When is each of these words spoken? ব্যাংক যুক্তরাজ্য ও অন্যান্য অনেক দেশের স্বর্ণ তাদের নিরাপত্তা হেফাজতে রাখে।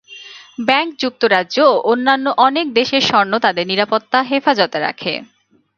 ব্যাংক 0.59 0.89
যুক্তরাজ্য 0.99 1.57
ও 1.67 1.75
অন্যান্য 1.91 2.25
অনেক 2.47 2.65
দেশের 2.73 3.03
স্বর্ণ 3.09 3.33
তাদের 3.37 3.65
নিরাপত্তা 3.67 4.19
হেফাজতে 4.23 4.77
রাখে। 4.79 5.13